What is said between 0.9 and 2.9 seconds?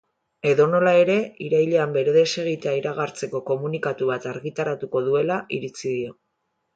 ere, irailean bere desegitea